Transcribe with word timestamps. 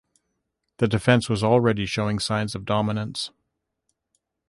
The 0.77 0.87
defense 0.87 1.29
was 1.29 1.43
already 1.43 1.85
showing 1.85 2.17
signs 2.17 2.55
of 2.55 2.65
dominance. 2.65 3.29